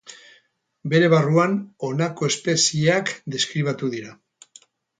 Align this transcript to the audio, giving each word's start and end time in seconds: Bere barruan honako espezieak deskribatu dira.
Bere 0.93 1.09
barruan 1.13 1.53
honako 1.89 2.31
espezieak 2.31 3.15
deskribatu 3.37 3.95
dira. 3.97 4.19